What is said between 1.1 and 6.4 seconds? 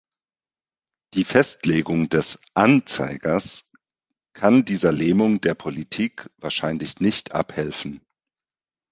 Die Festlegung des "Anzeigers" kann dieser Lähmung der Politik